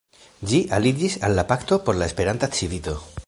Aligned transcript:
Ĝi 0.51 0.61
aliĝis 0.77 1.17
al 1.29 1.37
la 1.41 1.45
Pakto 1.53 1.81
por 1.89 2.01
la 2.01 2.09
Esperanta 2.13 2.53
Civito. 2.61 2.97